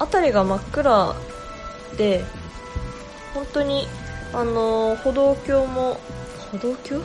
[0.00, 1.14] 辺りが真っ暗
[1.96, 2.24] で
[3.32, 3.86] 本当に
[4.32, 6.00] あの歩道橋も
[6.50, 7.00] 歩道橋？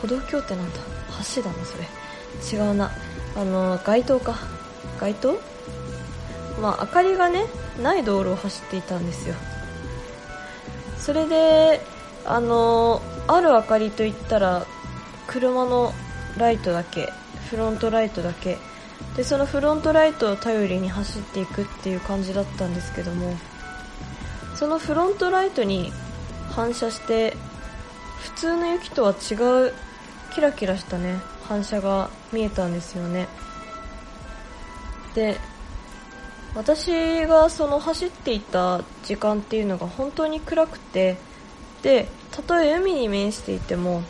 [0.00, 0.80] 歩道橋ってなんだ？
[1.36, 1.86] 橋だなそれ。
[2.58, 2.90] 違うな。
[3.36, 4.36] あの街灯か。
[5.00, 5.38] 街灯？
[6.60, 7.46] まあ明かりがね
[7.82, 9.34] ない道路を走っていたんですよ。
[10.98, 11.80] それで
[12.24, 14.66] あのある明かりといったら
[15.26, 15.92] 車の
[16.36, 17.12] ライトだけ
[17.50, 18.58] フロントライトだけ。
[19.16, 23.34] でそのフロントライトを頼りに走っていくっていう感じだったんですけども
[24.54, 25.92] そのフロントライトに
[26.50, 27.36] 反射して
[28.22, 29.34] 普通の雪とは違
[29.68, 29.74] う
[30.34, 31.18] キラキラしたね
[31.52, 33.28] 反射が見えたんですよね。
[35.14, 35.36] で
[36.54, 41.18] 私がその走っていた時間っていうのが本当に暗くて
[41.82, 44.02] でたとえ海に面していても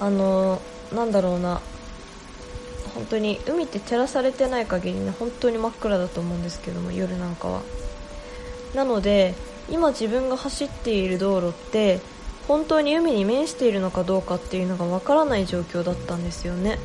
[0.00, 0.62] あの
[0.94, 1.60] なんだろうな
[2.94, 7.60] 本当に海って照らされてない限りね本当に真っ暗だと思うんですけども夜なんかは。
[8.74, 9.34] なので
[9.68, 12.00] 今自分が走っている道路って
[12.52, 16.78] 本当に海に面しているのかどうかっていうのがわからない状況だったんですよね。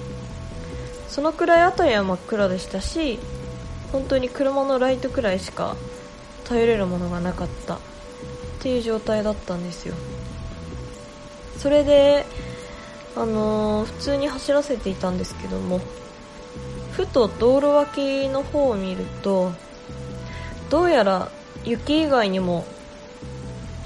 [1.09, 3.19] そのくらい辺りは真っ暗でしたし
[3.91, 5.75] 本当に車のライトくらいしか
[6.45, 7.79] 頼れるものがなかったっ
[8.61, 9.95] ていう状態だったんですよ。
[11.57, 12.25] それで
[13.17, 15.81] あのー、普通に走らせていたんですけども
[16.93, 19.51] ふと道路脇の方を見ると
[20.69, 21.29] どうやら
[21.65, 22.65] 雪以外にも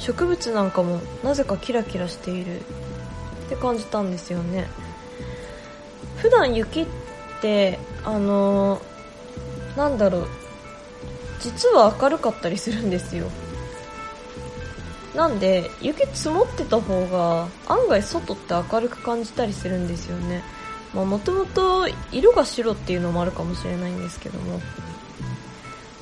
[0.01, 2.59] 植物なんかもなぜかキラキラしている。
[2.59, 4.69] って感じたんですよね。
[6.17, 6.87] 普段雪っ
[7.41, 10.27] てあのー、なんだろう。
[11.41, 13.27] 実は明るかったりするんですよ。
[15.15, 20.43] なんで雪積もってた方が案外外って明るく感じたりするんですよね。
[20.93, 24.61] まあもともと色が白っていうのもあるかもしれないんですけども。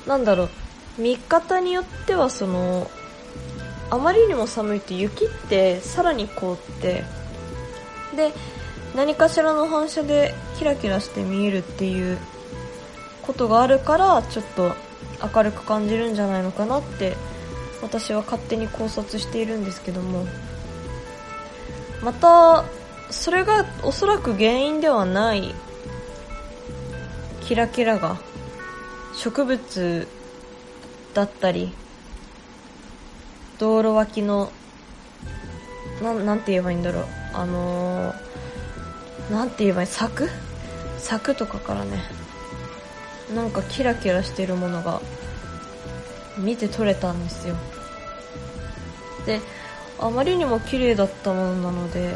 [0.06, 0.50] なんだろう。
[0.98, 2.88] 見方によってはその
[3.90, 7.04] あまりにも寒いと雪ってさらに凍って
[8.16, 8.32] で
[8.94, 12.18] 何かしらの反射でキラキラして見えるっていう
[13.22, 14.72] ことがあるからちょっと
[15.34, 17.16] 明るく感じるんじゃないのかなって
[17.82, 20.26] 私は勝手に考察しているんですけども。
[22.02, 22.64] また
[23.10, 25.54] それがおそらく原因ではない
[27.42, 28.16] キラキラが
[29.14, 30.08] 植物
[31.12, 31.72] だったり
[33.60, 34.50] 道路脇の
[36.02, 37.04] ななんて言えばいいんだろう。
[37.34, 39.86] あのー、なんて言えばいい？
[39.86, 40.28] 柵？
[40.98, 42.02] 柵とかからね。
[43.34, 45.00] なんかキラキラしてるものが
[46.38, 47.54] 見て取れたんですよ。
[49.26, 49.40] で
[50.00, 52.14] あまりにも綺麗だったものなので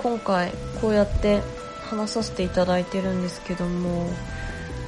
[0.00, 1.42] 今回こうやって
[1.90, 4.08] 話させていただいてるんですけども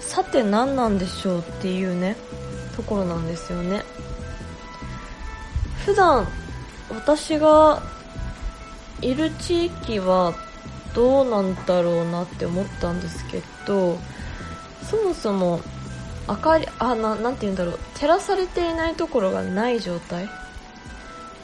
[0.00, 2.16] さて何なんでしょうっていうね
[2.76, 3.82] ところなんですよね。
[5.84, 6.26] 普段
[6.90, 7.82] 私が
[9.00, 10.34] いる地域は
[10.94, 13.98] どうなんだろうなって思ったんですけど
[14.82, 15.60] そもそも
[16.28, 17.78] 明かりあななて言うんだろう。
[17.94, 20.28] 照らされていないところがない状態。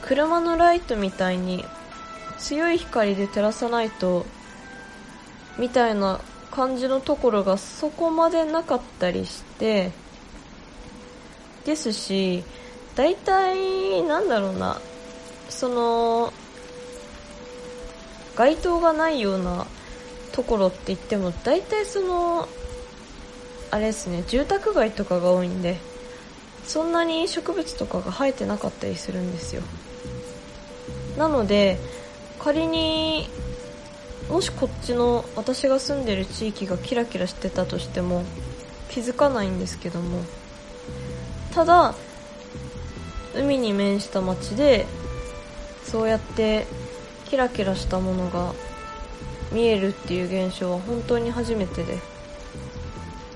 [0.03, 1.65] 車のライトみたいに
[2.39, 4.25] 強い光で照らさないと
[5.59, 6.21] みたいな
[6.53, 9.91] 感じのところがそこまでなかったりして
[11.65, 12.45] ですし
[12.97, 14.81] 大体なんだろうな。
[15.49, 16.33] その
[18.37, 19.67] 街灯がないような
[20.33, 22.49] ところって言っても大体その
[23.71, 25.79] あれですね住宅街とかが多いんで
[26.65, 29.63] そんなに植物とかが生えてなかったりするんですよ。
[31.17, 31.79] なので
[32.39, 33.31] 仮に
[34.29, 38.25] もしこっちの私が住んでる地域がキラキラしてたとしても
[38.91, 40.23] 気づかないんですけども
[41.55, 41.95] ただ
[43.37, 44.87] 海に面した町で
[45.85, 46.67] そうやって
[47.27, 48.53] キラキラしたものが
[49.53, 51.99] 見えるっていう現象は本当に初めてで。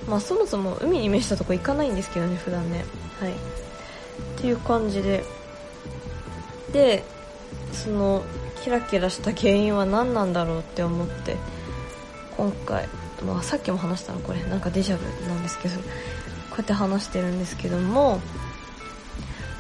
[0.09, 2.85] まあそもそも海に面したとこ行かないんですけどね普段ね。
[3.21, 3.33] はい。
[3.33, 3.35] っ
[4.41, 5.25] ていう感じで。
[6.73, 7.05] で
[7.73, 8.23] その
[8.63, 11.37] キラキラした原因は何なんだろうって思って
[12.37, 12.89] 今回、
[13.25, 18.21] まあ、さっきも話したのこれなんかデジャブなんですけどこうやって話してるんですけども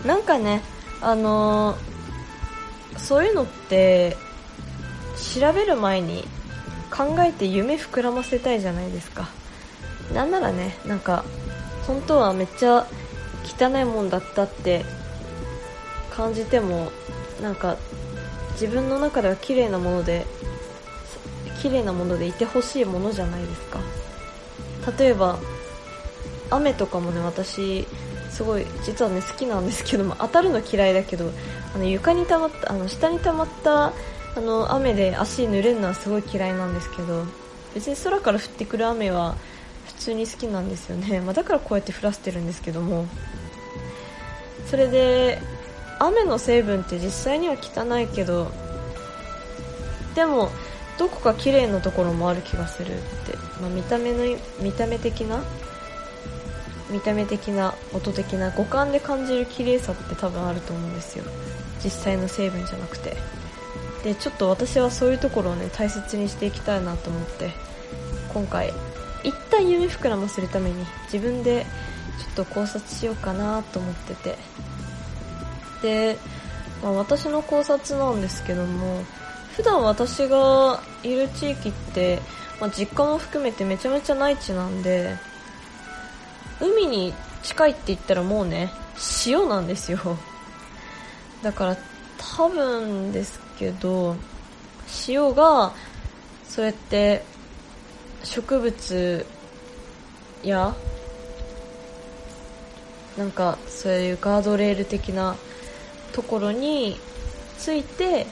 [0.04, 0.62] なんかね
[1.00, 4.16] あのー、そういうのって
[5.34, 6.24] 調べる前に
[6.90, 9.28] 考えて夢膨らませたいじゃないですか。
[10.12, 11.24] なんならねなんか
[11.86, 12.86] 本当はめっちゃ
[13.44, 14.84] 汚いもんだったって
[16.10, 16.90] 感じても
[17.40, 17.76] なんか
[18.52, 20.26] 自分の中では綺麗なもので
[21.62, 23.80] 綺麗なものでいてほしいものじゃないですか。
[24.98, 25.38] 例えば
[26.50, 27.86] 雨とかもね私
[28.30, 31.30] すごい実はね好きなんですけども当たるの嫌いだけど
[31.74, 33.92] あの床に溜まったあの下に溜まった
[34.36, 37.24] あの雨で足濡れるのはすごい嫌いなんですけど
[37.74, 39.36] 別に空から降ってくる雨は
[39.86, 43.06] 普通に好きなんですよね、 まあ、だからこうやって降らせてるんですけども。
[44.66, 45.42] それで
[45.98, 48.52] 雨の成分って実際には汚いけど
[50.14, 50.50] でも
[50.96, 55.42] どこか綺麗なところもある気がするって、まあ、見た目の見た目的な
[56.90, 61.24] 見た目的な音的な五感で感じる綺麗さって多分あると思うんですよ。
[61.82, 63.16] 実際の成分じゃなくて。
[64.04, 67.50] でちょっと私はそういうところをね大切にしていきたいなと思って。
[68.32, 68.72] 今回
[69.24, 71.66] 一旦夢膨らませるために自分で
[72.34, 74.36] ちょっと考察しようかなと思ってて。
[75.82, 76.18] で、
[76.82, 79.02] まあ、私の考察なんですけども
[79.56, 82.20] 普段私がいる地域って、
[82.60, 85.16] まあ、実家も含めてめちゃめちゃ内地なんで
[86.60, 88.70] 海に近いって言ったらもうね
[89.26, 89.98] 塩なんですよ。
[91.42, 91.76] だから
[92.36, 94.16] 多分ですけど
[95.08, 95.72] 塩が
[96.46, 97.24] そうやって
[98.24, 99.26] 植物
[100.42, 100.74] や
[103.16, 105.36] なんかそういうガードレール的な
[106.12, 106.98] ところに
[107.58, 108.26] ついて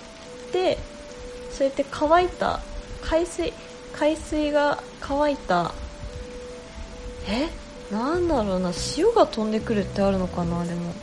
[0.52, 0.78] で
[1.50, 2.60] そうやって乾いた
[3.02, 3.52] 海水
[3.92, 5.72] 海水が乾いた
[7.26, 7.48] え？
[7.90, 10.94] なんだろうな塩が飛んでくるってあるのかなでも。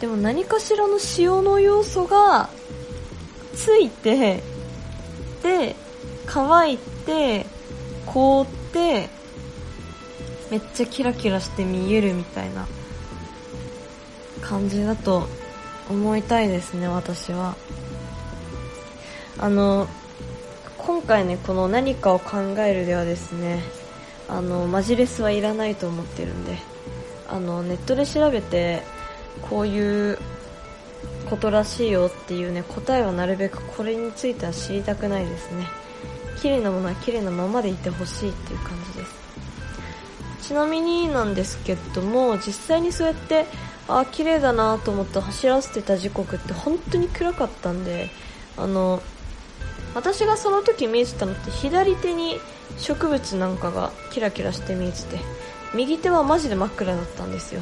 [0.00, 2.48] でも何かしらの塩の要素が
[3.54, 4.44] ついて
[5.42, 5.74] で
[6.26, 7.46] 乾いて
[8.06, 9.08] 凍って
[10.50, 12.66] めっちゃキラキラして見えるみたいな
[14.40, 15.26] 感じだと
[15.90, 17.56] 思いたいですね私は。
[19.40, 19.88] あの
[20.78, 23.62] 今回ねこの何かを考えるではですね
[24.28, 26.58] あのマジレスはいらないと思ってるんで
[27.28, 28.82] あのネットで調べて
[29.48, 30.18] こういう
[31.28, 35.66] ことらしいよっていうね答えはなるべくこれについては知りたくないですね。
[36.40, 39.18] 綺麗なものは綺麗なままでいてほしいっていう感じです。
[40.48, 43.44] ちなみになんですけども実際にそうやって
[43.86, 48.08] ああ綺麗だなと思って走らせてた時刻って本当に暗かったんで
[48.56, 49.02] あの
[49.94, 52.40] 私がその時見えてたのって左手に
[52.78, 55.18] 植物なんかがキラキラして見えてて
[55.74, 57.60] 右手はマジで真っ暗だったんですよ。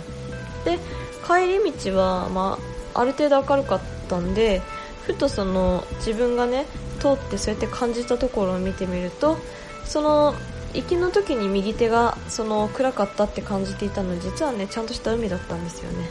[0.64, 0.79] で
[1.27, 2.59] 帰り道は、ま
[2.95, 4.62] あ、ある程度明るかったんで
[5.07, 6.66] ふとその自分がね
[7.01, 9.37] 通ってそうやって感じたところを見てみると
[9.85, 10.35] その
[10.74, 16.09] 行きの時に右手がその暗かったって感じていたの実はねちゃんとした海だったんですよね。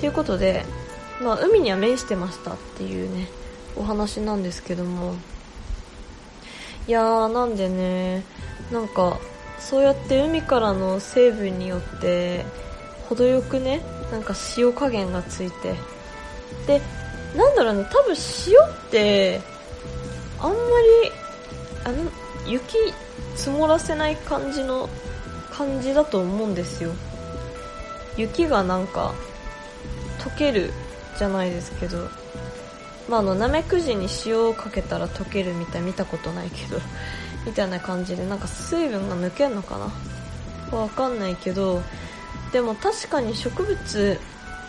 [0.00, 0.64] ということで、
[1.22, 3.28] まあ、海には面してましたっていうね。
[3.76, 5.14] お話なんですけども。
[6.88, 8.22] いやーなんでね
[8.70, 9.18] なんか
[9.58, 12.44] そうやって海からの成分によって
[13.08, 15.74] 程よくねなんか塩加減がついて。
[16.66, 16.80] で
[17.36, 18.14] なんだろうね多分
[18.46, 19.40] 塩って
[20.40, 21.12] あんまり
[21.84, 22.10] あの
[22.46, 22.76] 雪
[23.34, 24.88] 積もらせない感じの
[25.50, 26.92] 感じだと思うんですよ。
[28.16, 29.12] 雪がなんか
[30.18, 30.72] 溶ける
[31.18, 32.08] じゃないですけど。
[33.08, 36.78] まあ、あのなめくじに塩をかけたら溶けるみたい見たことないけど
[37.44, 39.78] みたいな感じでなんか水分が抜けんのか
[40.70, 40.76] な？
[40.76, 41.82] わかんないけど
[42.52, 44.18] でも確かに植物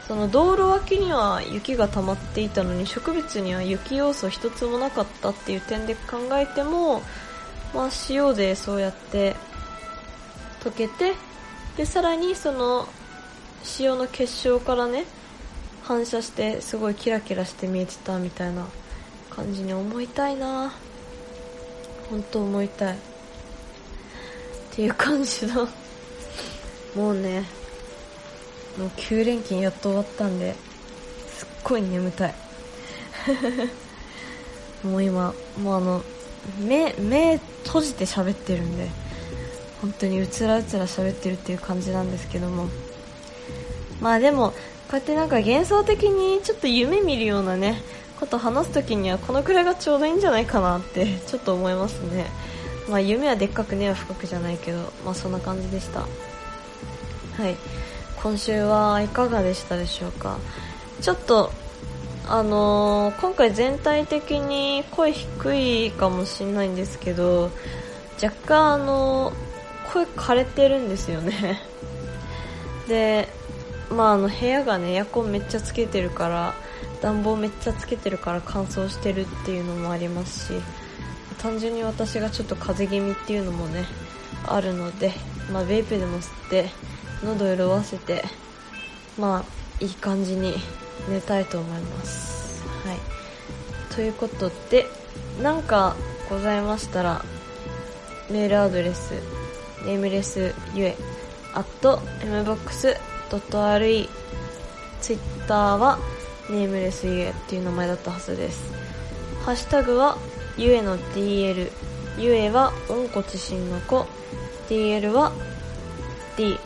[0.08, 7.02] その道路脇には雪が溜まっていたのに植物には雪要素一つもなかったっていう点で考えても、
[7.74, 9.36] まあ、塩でそうやって
[10.62, 11.14] 溶けて
[11.76, 12.88] でさらにその
[13.80, 15.06] 塩の結晶からね
[15.88, 18.68] 反射してすごいキラキラして見えてたみたいな
[19.30, 20.74] 感じに思いたいな。
[22.10, 22.98] 本当思いたい。
[22.98, 23.00] っ
[24.72, 25.56] ていう感じだ
[26.94, 27.46] もうね
[28.78, 30.56] もう9連勤やっと終わったんで
[31.30, 32.36] すっごい眠たい。
[34.84, 36.04] もう今もうあの
[36.60, 38.90] 目目閉じて喋ってるんで
[39.82, 42.68] 本当にうつらうつら喋ってるっていう感じなんですけども。
[44.02, 44.54] まあでも
[44.90, 47.82] こうやってなんか幻想的にちょっと夢見るようなね
[48.20, 52.26] こと話す時にはこのくらいがちょうどいいんじゃないかなってちょっと思いますね。
[52.90, 56.00] まあ夢はでっかく根は深くじゃないけどまあそんな感じでした。
[56.00, 56.08] は
[57.50, 57.56] い。
[58.24, 60.38] 今週はいかがでしたでしょうか。
[61.02, 61.52] ちょっと
[62.30, 67.52] あのー、今回全体的に声低いかもしれないんですけど
[68.22, 71.62] 若干あのー、声枯れてるんですよね。
[72.88, 73.30] で
[73.90, 76.54] まあ、あの部屋がねエアコンめっちゃつけてるから
[77.02, 80.62] 暖房めっちゃつけてるから乾燥してるっていうのもありますし
[81.38, 83.86] 単純に私がちょっと風邪気味っていうのもね
[84.46, 85.14] あるので、
[85.52, 86.70] まあ、ベイプでも吸って
[87.24, 88.24] 喉潤わせて
[89.18, 90.56] まあいい感じに
[91.10, 92.64] 寝たいと思います。
[92.86, 92.98] はい。
[93.96, 94.86] ということで
[95.42, 95.96] 何か
[96.30, 97.24] ございましたら
[98.30, 99.14] メールアドレス
[99.86, 100.98] ネームレスゆえ
[101.54, 102.98] at mbox
[103.30, 104.10] .re
[105.02, 106.00] ツイッターは
[106.50, 108.74] ネームレスゆえっていう名前だったはずです。
[109.44, 110.18] ハッシュタグは
[110.58, 111.72] ゆえの DL
[112.18, 114.06] ゆえは温故知新の子。
[114.70, 115.32] DL は
[116.36, 116.58] D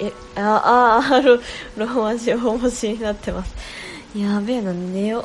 [0.00, 1.36] えああロ
[1.76, 3.54] ローマ字大文字になってます。
[4.16, 5.24] やべえな寝よ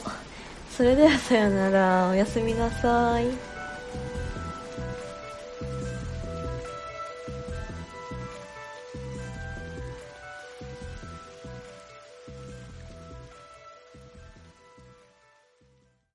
[0.70, 2.10] それではさよなら。
[2.10, 3.49] おやすみなさい。